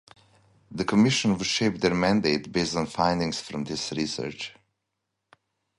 The 0.71 0.83
Commission 0.83 1.37
would 1.37 1.45
shape 1.45 1.75
their 1.79 1.93
mandate 1.93 2.51
based 2.51 2.75
on 2.75 2.87
findings 2.87 3.39
from 3.39 3.65
this 3.65 3.91
research. 3.91 4.55